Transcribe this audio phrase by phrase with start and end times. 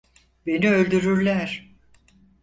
[0.45, 1.75] Beni öldürürler.